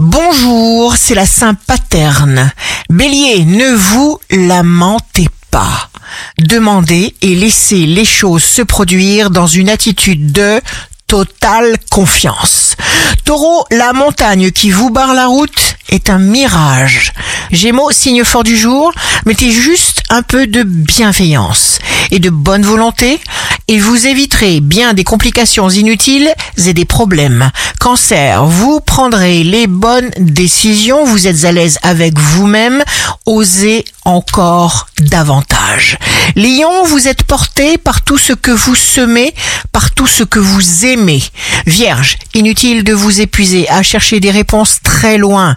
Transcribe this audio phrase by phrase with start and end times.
[0.00, 2.52] Bonjour, c'est la Saint Paterne.
[2.88, 5.90] Bélier, ne vous lamentez pas.
[6.38, 10.60] Demandez et laissez les choses se produire dans une attitude de
[11.08, 12.76] totale confiance.
[13.24, 17.12] Taureau, la montagne qui vous barre la route est un mirage.
[17.50, 18.92] Gémeaux, signe fort du jour,
[19.26, 21.80] mettez juste un peu de bienveillance
[22.12, 23.20] et de bonne volonté
[23.68, 26.32] et vous éviterez bien des complications inutiles
[26.66, 27.50] et des problèmes.
[27.78, 32.82] Cancer, vous prendrez les bonnes décisions, vous êtes à l'aise avec vous-même,
[33.26, 35.98] osez encore davantage.
[36.34, 39.34] Lion, vous êtes porté par tout ce que vous semez,
[39.70, 41.22] par tout ce que vous aimez.
[41.66, 45.56] Vierge, inutile de vous épuiser à chercher des réponses très loin.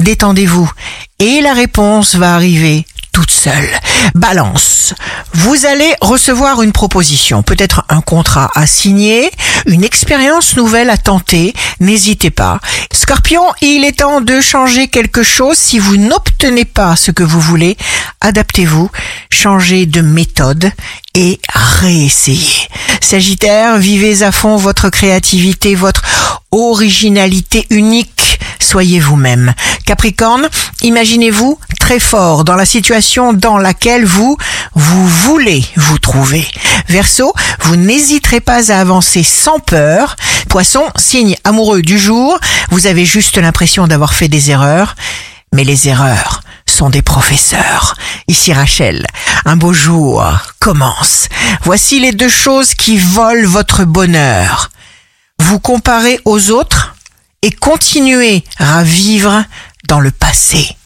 [0.00, 0.70] Détendez-vous
[1.18, 3.68] et la réponse va arriver toute seule.
[4.14, 4.94] Balance.
[5.34, 9.30] Vous allez recevoir une proposition, peut-être un contrat à signer,
[9.66, 11.54] une expérience nouvelle à tenter.
[11.80, 12.60] N'hésitez pas.
[12.92, 15.56] Scorpion, il est temps de changer quelque chose.
[15.56, 17.76] Si vous n'obtenez pas ce que vous voulez,
[18.20, 18.90] adaptez-vous,
[19.30, 20.72] changez de méthode
[21.14, 22.68] et réessayez.
[23.00, 26.02] Sagittaire, vivez à fond votre créativité, votre
[26.52, 28.38] originalité unique.
[28.58, 29.54] Soyez vous-même.
[29.86, 30.48] Capricorne,
[30.82, 31.58] imaginez-vous
[31.90, 34.36] très fort dans la situation dans laquelle vous,
[34.76, 36.46] vous voulez vous trouver.
[36.86, 40.14] Verseau, vous n'hésiterez pas à avancer sans peur.
[40.48, 42.38] Poisson, signe amoureux du jour,
[42.70, 44.94] vous avez juste l'impression d'avoir fait des erreurs,
[45.52, 47.96] mais les erreurs sont des professeurs.
[48.28, 49.04] Ici Rachel,
[49.44, 50.24] un beau jour
[50.60, 51.26] commence.
[51.64, 54.70] Voici les deux choses qui volent votre bonheur.
[55.40, 56.94] Vous comparez aux autres
[57.42, 59.44] et continuez à vivre
[59.88, 60.76] dans le passé.